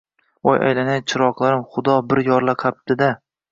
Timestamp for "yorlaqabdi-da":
2.33-3.15